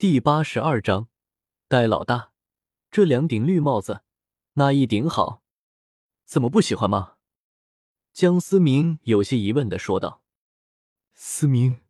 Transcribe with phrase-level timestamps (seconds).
[0.00, 1.08] 第八十二章，
[1.66, 2.30] 戴老大，
[2.88, 4.02] 这两顶绿帽子，
[4.52, 5.42] 哪一顶好？
[6.24, 7.14] 怎么不喜欢吗？
[8.12, 10.22] 江思明有些疑问的说道。
[11.14, 11.80] 思明，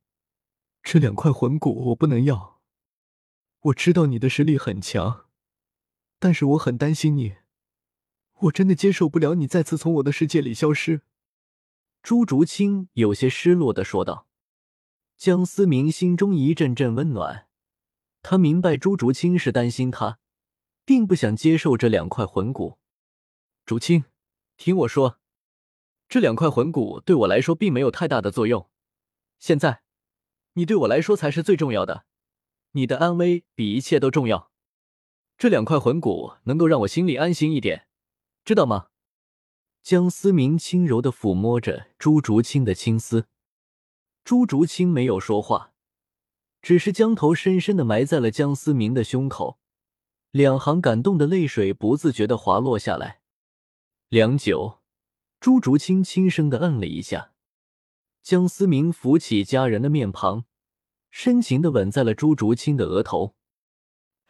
[0.82, 2.62] 这两块魂骨我不能要。
[3.60, 5.26] 我知道你的实力很强，
[6.18, 7.36] 但是我很担心你，
[8.38, 11.02] 我真的接受不了你再次从我的世界里消失。
[12.02, 14.26] 朱竹清有些失落的说道。
[15.18, 17.47] 江思明心中一阵阵温暖，
[18.22, 20.18] 他明白朱竹清是担心他，
[20.84, 22.78] 并不想接受这两块魂骨。
[23.64, 24.04] 竹清，
[24.56, 25.18] 听我说，
[26.08, 28.68] 这两块魂骨对我来说并没有太大的作用。
[29.38, 29.82] 现在，
[30.54, 32.04] 你对我来说才是最重要的，
[32.72, 34.50] 你的安危比一切都重要。
[35.36, 37.86] 这两块魂骨能够让我心里安心一点，
[38.44, 38.88] 知道吗？
[39.82, 43.28] 江思明轻柔的抚摸着朱竹清的青丝。
[44.24, 45.72] 朱竹清没有说话，
[46.60, 49.58] 只是将头深深的埋在了江思明的胸口，
[50.30, 53.20] 两行感动的泪水不自觉的滑落下来。
[54.08, 54.80] 良久，
[55.40, 57.32] 朱竹清轻声的嗯了一下，
[58.22, 60.44] 江思明扶起家人的面庞，
[61.10, 63.34] 深情的吻在了朱竹清的额头。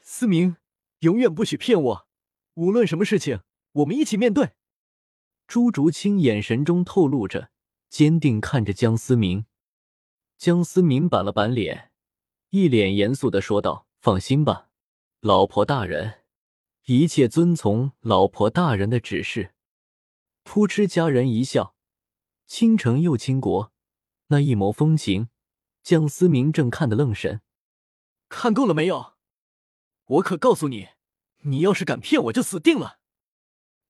[0.01, 0.57] 思明，
[1.01, 2.09] 永远不许骗我，
[2.55, 3.41] 无论什么事情，
[3.73, 4.53] 我们一起面对。
[5.47, 7.51] 朱竹清眼神中透露着
[7.89, 9.47] 坚定，看着江思明。
[10.37, 11.88] 江思明板了板脸，
[12.51, 14.71] 一脸严肃的说道：“放心吧，
[15.21, 16.25] 老婆大人，
[16.87, 19.55] 一切遵从老婆大人的指示。”
[20.45, 21.75] 扑哧，家人一笑，
[22.47, 23.71] 倾城又倾国，
[24.29, 25.29] 那一眸风情，
[25.83, 27.43] 江思明正看得愣神。
[28.31, 29.13] 看够了没有？
[30.07, 30.89] 我可告诉你，
[31.43, 32.99] 你要是敢骗我，就死定了！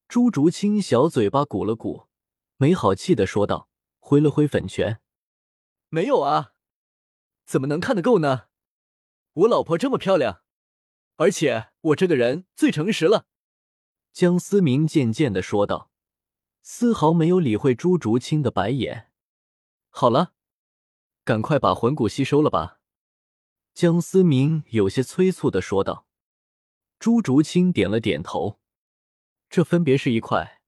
[0.08, 2.08] 朱竹清小嘴巴鼓了鼓，
[2.56, 3.68] 没好气的说道，
[4.00, 5.00] 挥了挥粉拳。
[5.90, 6.54] 没有啊，
[7.48, 8.48] 怎么能看得够呢？
[9.32, 10.42] 我老婆这么漂亮，
[11.16, 13.24] 而且我这个人最诚实了。
[14.12, 15.90] 江思明渐渐的说道，
[16.60, 19.10] 丝毫没有理会朱竹清的白眼。
[19.88, 20.34] 好了，
[21.24, 22.80] 赶快把魂骨吸收了吧。
[23.72, 26.06] 江思明有些催促的说道。
[26.98, 28.60] 朱竹清点了点头。
[29.48, 30.60] 这分别是一块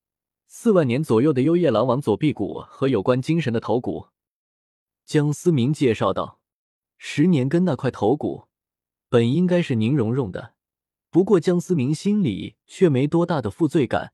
[0.47, 4.09] 四万年左右的幽夜狼王左臂骨和有关精神的头骨。
[5.05, 6.40] 江思明介绍道
[7.03, 8.45] ：“十年根那块头骨，
[9.09, 10.53] 本应该是宁荣荣的，
[11.09, 14.13] 不过江思明心里却没多大的负罪感。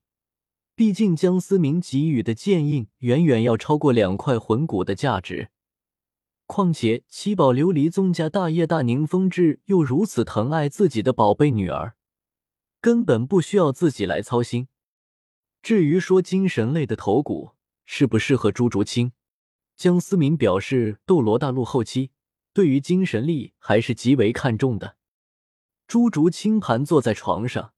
[0.77, 5.51] 毕竟江思明给予的剑印远远要超过两块魂骨的价值。
[6.47, 11.97] 况且七宝琉璃宗家大业大宁风致又如此疼爱自己的宝贝女儿，
[12.81, 14.69] 根本不需要自己来操心。
[15.61, 17.51] 至于说精神类的头骨
[17.85, 19.11] 适不适合朱竹清？”
[19.75, 22.13] 江思明表示，斗罗大陆后期
[22.57, 24.97] 对于精神力还是极为看重的。
[25.87, 27.75] 朱竹清盘坐在床上，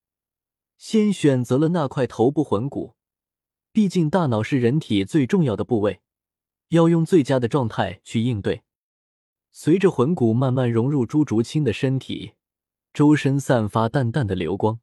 [0.76, 2.94] 先选择了那块头部魂骨。
[3.72, 6.00] 毕竟大脑是人体最重要的部位，
[6.68, 8.62] 要用最佳的状态去应对。
[9.50, 12.34] 随着魂骨慢慢融入朱竹清的身体，
[12.92, 14.78] 周身散发淡淡的流光。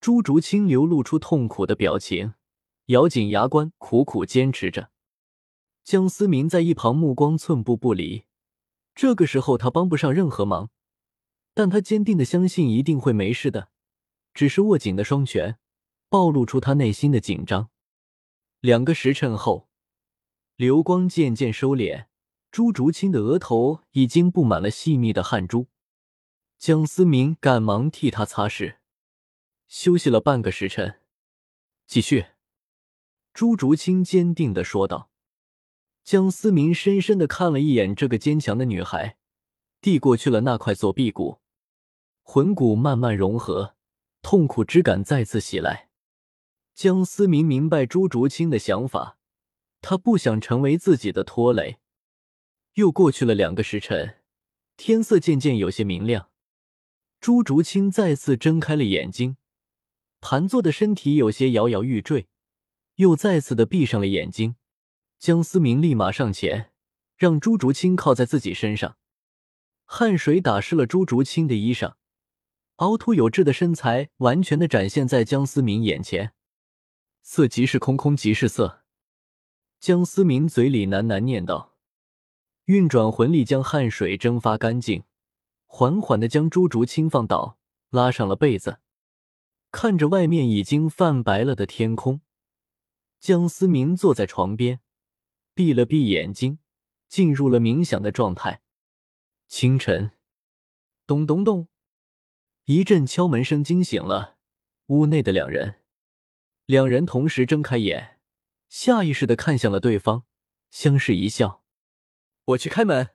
[0.00, 2.34] 朱竹清流露出痛苦的表情，
[2.86, 4.90] 咬紧牙关，苦苦坚持着。
[5.82, 8.26] 江思明在一旁目光寸步不离，
[8.94, 10.70] 这个时候他帮不上任何忙，
[11.52, 13.70] 但他坚定的相信一定会没事的，
[14.32, 15.58] 只是握紧的双拳
[16.08, 17.70] 暴露出他内心的紧张。
[18.60, 19.68] 两个时辰后，
[20.56, 22.06] 流光渐渐收敛，
[22.50, 25.66] 朱竹清的额头已经布满了细密的汗珠，
[26.56, 28.76] 江思明赶忙替他擦拭。
[29.66, 31.00] 休息了半个时辰，
[31.86, 32.26] 继续。
[33.32, 35.10] 朱竹清坚定的说道。
[36.04, 39.16] 江思明深深的看了一眼这个坚强的女孩，
[39.80, 41.38] 递过去了那块左臂骨，
[42.22, 43.74] 魂骨慢慢融合，
[44.20, 45.88] 痛苦之感再次袭来。
[46.74, 49.16] 江思明明白朱竹清的想法，
[49.80, 51.78] 他不想成为自己的拖累。
[52.74, 54.16] 又过去了两个时辰，
[54.76, 56.28] 天色渐渐有些明亮，
[57.18, 59.38] 朱竹清再次睁开了眼睛，
[60.20, 62.28] 盘坐的身体有些摇摇欲坠，
[62.96, 64.56] 又再次的闭上了眼睛。
[65.24, 66.70] 江思明立马上前，
[67.16, 68.98] 让朱竹清靠在自己身上。
[69.86, 71.94] 汗水打湿了朱竹清的衣裳，
[72.76, 76.34] 凹凸有致的身材完全的展现在江思明眼前。
[77.22, 78.84] 色即是空，空即是色。
[79.80, 81.78] 江思明嘴里喃喃念道，
[82.66, 85.04] 运转魂力将汗水蒸发干净，
[85.64, 87.56] 缓缓的将朱竹清放倒，
[87.88, 88.80] 拉上了被子，
[89.70, 92.20] 看着外面已经泛白了的天空，
[93.18, 94.80] 江思明坐在床边。
[95.54, 96.58] 闭了闭眼睛，
[97.08, 98.62] 进入了冥想的状态。
[99.46, 100.10] 清晨，
[101.06, 101.68] 咚咚咚，
[102.64, 104.36] 一阵敲门声惊醒了
[104.86, 105.80] 屋内的两人，
[106.66, 108.18] 两人同时睁开眼，
[108.68, 110.24] 下意识的看向了对方，
[110.70, 111.62] 相视一笑。
[112.46, 113.10] 我去开门。”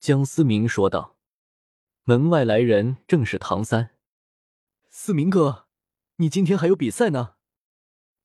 [0.00, 1.18] 江思明说道。
[2.04, 3.96] 门外来人正是唐三。
[4.90, 5.68] 思明哥，
[6.16, 7.36] 你今天还有比赛呢，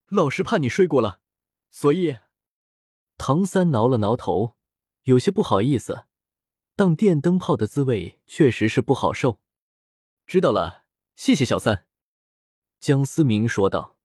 [0.07, 1.22] 老师怕你睡过了，
[1.69, 2.18] 所以。
[3.19, 4.56] 唐三挠了挠头，
[5.04, 6.06] 有些不好意思。
[6.77, 9.42] 当电灯泡的滋味确实是不好受。
[10.25, 10.86] 知道了，
[11.18, 11.86] 谢谢小三。
[12.80, 13.98] 江思明说道。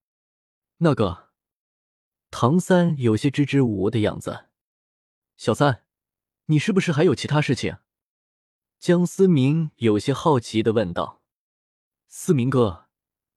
[0.79, 1.31] 那个，
[2.33, 4.47] 唐三有些支支吾吾的样子。
[5.37, 5.85] 小三，
[6.47, 7.79] 你是不是还有其他事情？
[8.81, 11.23] 江思明有些好奇的问道
[12.09, 12.89] ：“思明哥，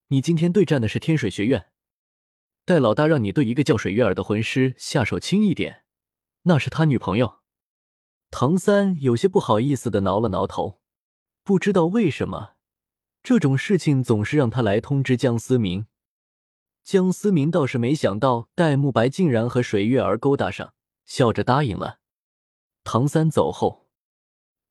[0.08, 1.70] 你今天对战的是天水学院，
[2.68, 5.84] 戴老大让你对一个叫水月儿的魂师下手轻一点，
[6.42, 7.38] 那是他女朋友。”
[8.30, 10.82] 唐三有些不好意思的挠了挠头，
[11.42, 12.56] 不知道为什么，
[13.22, 15.86] 这种事情总是让他来通知江思明。
[16.84, 20.74] 江思明倒是没想到戴沐白竟然和水月儿勾搭上，
[21.06, 22.00] 笑着答应了。
[22.84, 23.88] 唐三走后。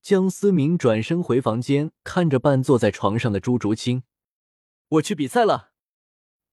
[0.04, 4.04] 江思明转身回房间，看着半坐在床上的朱竹清
[4.90, 5.72] ：“我去比赛了。”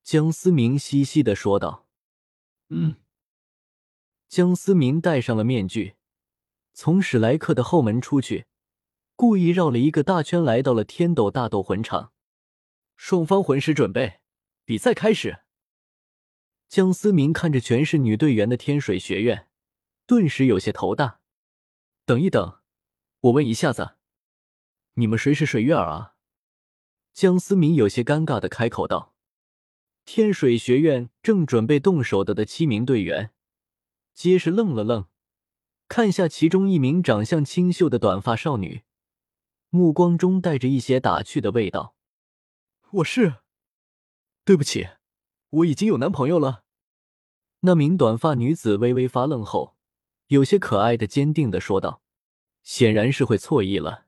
[0.04, 1.88] 江思明嘻嘻的说道。
[2.68, 2.96] “嗯。”
[4.28, 5.96] 江思明戴上了面具，
[6.74, 8.44] 从史莱克的后门出去，
[9.16, 12.12] 故意绕了一个大圈，来到了天斗大斗魂场。
[12.96, 14.20] 双方魂师准备，
[14.66, 15.40] 比赛开始。
[16.68, 19.48] 江思明看着全是女队员的天水学院，
[20.06, 21.20] 顿时有些头大。
[22.04, 22.60] 等一等。
[23.20, 23.96] 我问一下子，
[24.94, 26.16] 你们谁是水月儿啊？
[27.14, 29.13] 江思明有些尴尬的开口道。
[30.04, 33.32] 天水学院正准备动手的的七名队员，
[34.12, 35.06] 皆是愣了愣，
[35.88, 38.82] 看下其中一名长相清秀的短发少女，
[39.70, 41.96] 目光中带着一些打趣的味道。
[42.90, 43.36] 我是，
[44.44, 44.88] 对不起，
[45.50, 46.64] 我已经有男朋友了。
[47.60, 49.74] 那名短发女子微微发愣后，
[50.26, 52.02] 有些可爱的坚定的说道。
[52.62, 54.06] 显然是会错意了，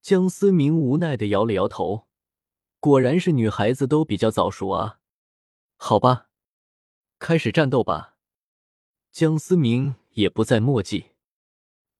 [0.00, 2.06] 江思明无奈的摇了摇头，
[2.80, 4.98] 果然是女孩子都比较早熟啊。
[5.84, 6.28] 好吧，
[7.18, 8.14] 开始战斗吧。
[9.10, 11.06] 江思明也不再墨迹，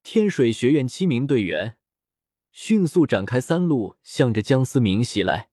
[0.04, 1.76] 天水学院七名队员
[2.52, 5.50] 迅速展开三路，向着江思明袭来。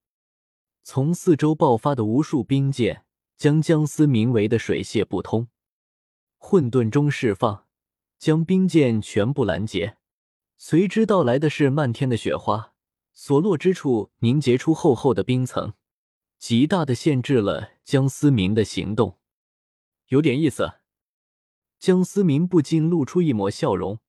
[0.83, 3.03] 从四周爆发的无数冰箭，
[3.35, 5.47] 将江思明围得水泄不通。
[6.37, 7.65] 混沌中释放，
[8.19, 9.97] 将冰箭全部拦截。
[10.55, 12.75] 随之到来的是漫天的雪花，
[13.11, 15.73] 所落之处凝结出厚厚的冰层，
[16.37, 19.17] 极大的限制了江思明的行动。
[20.09, 20.73] 有点意思，
[21.79, 23.99] 江思明不禁露出一抹笑容。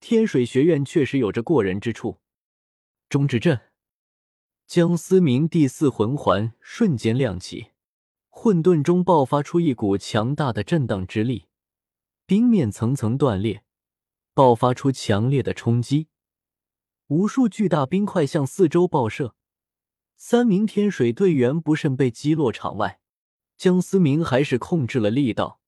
[0.00, 2.18] 天水学院确实有着过人之处。
[3.08, 3.60] 中之阵，
[4.66, 7.68] 江思明第四魂环瞬间亮起，
[8.28, 11.46] 混沌中爆发出一股强大的震荡之力，
[12.26, 13.62] 冰面层层断裂。
[14.34, 16.08] 爆发出强烈的冲击，
[17.06, 19.36] 无数巨大冰块向四周爆射，
[20.16, 22.98] 三名天水队员不慎被击落场外。
[23.62, 25.60] 江思明还是控制了力道，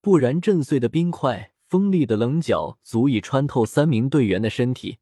[0.00, 4.96] 不然震碎的冰块、锋利的棱角足以穿透三名队员的身体。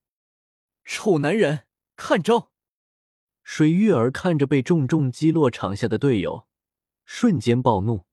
[0.85, 2.51] 臭男人，看招！
[3.45, 6.49] 水月儿看着被重重击落场下的队友，
[7.05, 8.07] 瞬间暴怒，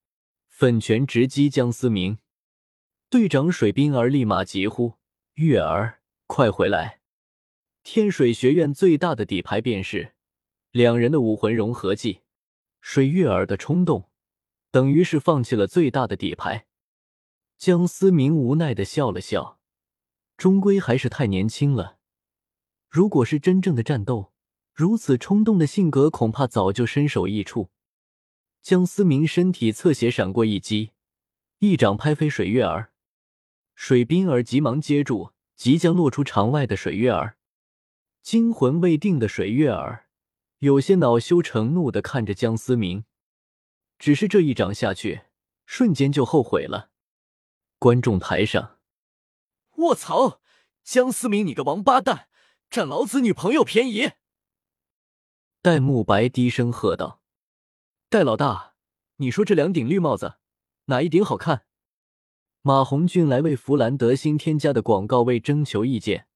[0.48, 2.20] 粉拳直击江思明。
[3.10, 5.00] 队长水冰儿立马急呼
[5.41, 7.00] ：“月儿，快回来！”
[7.82, 10.13] 天水学院最大的底牌便是
[10.70, 12.20] 两人的武魂融合技。
[12.86, 14.10] 水月儿的冲动，
[14.70, 16.68] 等于是放弃了最大的底牌。
[17.58, 19.58] 江思明无奈的笑了笑，
[20.36, 21.98] 终归还是太年轻了。
[22.90, 24.34] 如果是真正的战斗，
[24.74, 27.70] 如此冲动的性格，恐怕早就身首异处。
[28.62, 30.92] 江思明身体侧斜闪过一击，
[31.60, 32.92] 一掌拍飞水月儿。
[33.75, 37.38] 水冰儿急忙接住即将落出场外的水月儿，
[38.22, 40.02] 惊魂未定的水月儿
[40.63, 43.03] 有些恼羞成怒的看着江思明，
[44.00, 45.24] 只是这一掌下去，
[45.65, 46.89] 瞬间就后悔了。
[47.79, 48.79] 观众台上，
[49.75, 50.39] 卧槽！
[50.82, 52.29] 江思明，你个王八蛋，
[52.70, 54.12] 占老子女朋友便宜！
[55.62, 57.22] 戴沐白低声喝道
[58.10, 58.75] ：“戴老大，
[59.17, 60.36] 你说这两顶绿帽子，
[60.86, 61.65] 哪一顶好看？”
[62.63, 66.29] 马红俊来为弗兰德新添加的广告位征求意见，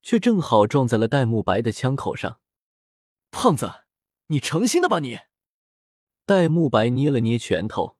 [0.00, 2.40] 却正好撞在了戴沐白的枪口上。
[3.34, 3.82] 胖子，
[4.28, 5.18] 你成心的吧你？
[6.24, 7.98] 戴沐白捏了捏拳头，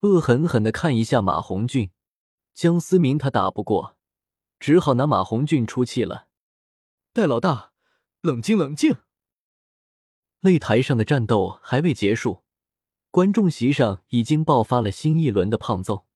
[0.00, 1.90] 恶狠狠的看一下马红俊。
[2.54, 3.98] 江思明他打不过，
[4.58, 6.28] 只好拿马红俊出气了。
[7.12, 7.72] 戴老大，
[8.22, 8.96] 冷静冷静。
[10.40, 12.42] 擂台上的战斗还未结束，
[13.10, 16.06] 观众席上已经爆发了新一轮的胖揍。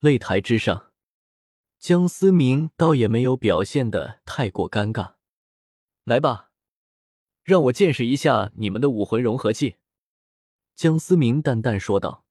[0.00, 0.92] 擂台之上，
[1.78, 5.14] 江思明倒也没有表现的太过尴尬。
[6.04, 6.45] 来吧，
[7.46, 9.76] 让我见识一下你们的武魂融合技。”
[10.74, 12.24] 江思明淡淡说道。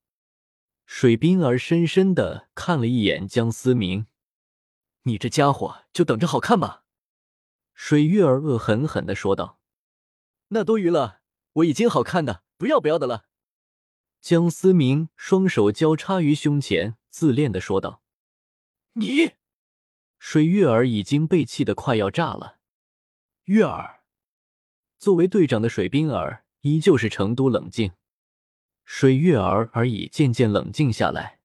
[0.84, 4.06] 水冰儿深深的看了一眼江思明
[5.02, 6.84] ：“你这家伙就等着好看吧。”
[7.74, 9.58] 水月儿恶狠狠的说道
[10.48, 11.22] ：“那多余了，
[11.54, 13.26] 我已经好看的不要不要的了。”
[14.22, 18.02] 江思明双手交叉于胸前，自恋的说道
[18.94, 19.32] ：“你！”
[20.20, 22.58] 水月儿已经被气得快要炸了。
[23.46, 24.04] 月儿，
[24.98, 27.92] 作为队长的水冰儿依旧是成都冷静。
[28.84, 31.40] 水月儿而已渐渐冷静下来，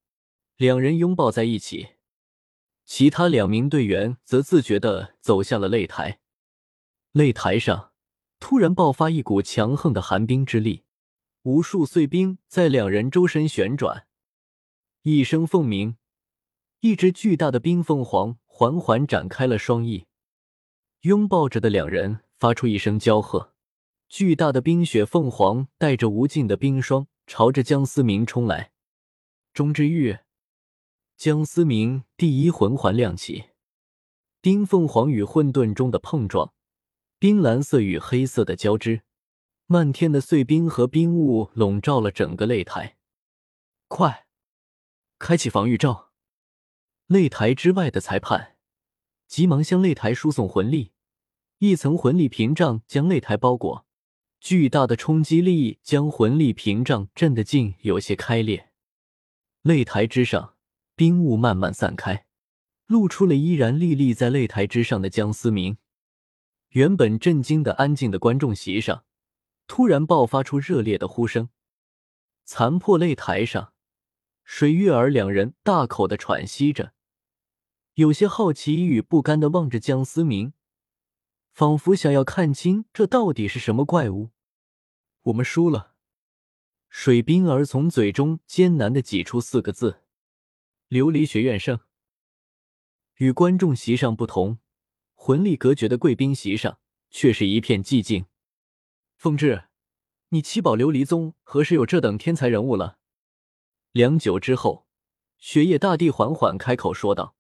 [0.58, 1.96] 两人拥抱在一起。
[2.86, 6.20] 其他两名队员则自觉的走下了擂台。
[7.14, 7.92] 擂台上
[8.40, 10.84] 突然爆发一股强横的寒冰之力，
[11.44, 14.08] 无数碎冰在两人周身旋转。
[15.04, 15.98] 一声凤鸣，
[16.82, 20.06] 一只巨大的冰凤凰缓缓展开了双翼，
[21.02, 23.54] 拥抱着的两人发出一声娇喝。
[24.10, 27.08] 巨大的冰雪凤凰带着无尽的冰霜。
[27.28, 28.74] 朝着江思明冲来，
[29.54, 30.18] 中之玉，
[31.16, 33.52] 江思明第一魂环亮起，
[34.42, 36.54] 冰凤凰与混沌中的碰撞，
[37.20, 39.04] 冰蓝色与黑色的交织，
[39.68, 42.98] 漫天的碎冰和冰雾笼罩了整个擂台。
[43.88, 44.28] 快，
[45.18, 46.12] 开启防御罩！
[47.08, 48.58] 擂台之外的裁判
[49.26, 50.92] 急忙向擂台输送魂力，
[51.64, 53.86] 一层魂力屏障将擂台包裹。
[54.40, 58.72] 巨大的冲击力将魂力屏障震得竟有些开裂。
[59.62, 60.56] 擂台之上，
[60.96, 62.26] 冰雾慢慢散开，
[62.88, 65.78] 露出了依然立立在擂台之上的江思明。
[66.70, 69.04] 原本震惊的安静的观众席上，
[69.68, 71.50] 突然爆发出热烈的呼声。
[72.44, 73.74] 残破擂台上，
[74.44, 76.94] 水月儿两人大口的喘息着，
[77.94, 80.54] 有些好奇与不甘的望着江思明。
[81.52, 84.32] 仿佛想要看清这到底是什么怪物。
[85.24, 85.96] 我们输了。
[86.90, 90.02] 水冰儿从嘴中艰难的挤出四个字
[90.90, 91.80] ：“琉璃学院胜。”
[93.16, 94.60] 与观众席上不同，
[95.14, 96.80] 魂力隔绝的贵宾席上
[97.10, 98.26] 却是一片寂静。
[99.16, 99.66] 凤至，
[100.30, 102.98] 你七宝琉璃宗何时有这等天才人物了？
[103.92, 104.88] 良久之后，
[105.38, 107.36] 雪夜大帝缓缓开口说道：“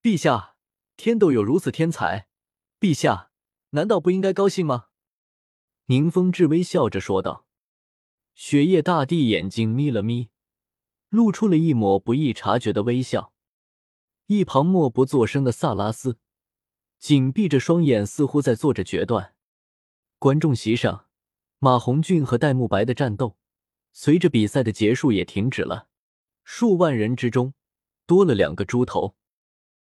[0.00, 0.56] 陛下，
[0.96, 2.28] 天斗有如此天才。”
[2.80, 3.30] 陛下，
[3.70, 4.86] 难道不应该高兴吗？
[5.86, 7.44] 宁风致微笑着说道。
[8.34, 10.30] 雪夜大帝眼睛眯了眯，
[11.10, 13.34] 露出了一抹不易察觉的微笑。
[14.28, 16.18] 一旁默不作声的萨拉斯
[16.98, 19.34] 紧闭着双眼，似乎在做着决断。
[20.18, 21.06] 观众席上，
[21.58, 23.36] 马红俊和戴沐白的战斗
[23.92, 25.88] 随着比赛的结束也停止了。
[26.44, 27.52] 数万人之中，
[28.06, 29.16] 多了两个猪头。